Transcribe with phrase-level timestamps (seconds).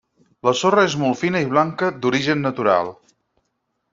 [0.47, 2.93] La sorra és molt fina i blanca d'origen natural.